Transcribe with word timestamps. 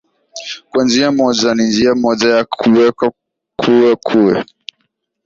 kwa 0.69 0.83
njia 0.83 1.11
moja 1.11 1.55
ni 1.55 1.63
njia 1.67 1.95
moja 1.95 2.29
ya 2.35 2.45
kuweza 2.45 3.11
kuwe 3.61 3.95
kuwe 3.95 4.43